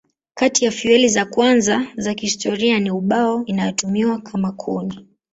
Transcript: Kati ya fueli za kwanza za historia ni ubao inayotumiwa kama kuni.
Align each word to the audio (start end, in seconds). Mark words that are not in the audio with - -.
Kati 0.33 0.65
ya 0.65 0.71
fueli 0.71 1.07
za 1.09 1.25
kwanza 1.25 1.87
za 1.97 2.11
historia 2.11 2.79
ni 2.79 2.91
ubao 2.91 3.43
inayotumiwa 3.45 4.21
kama 4.21 4.51
kuni. 4.51 5.07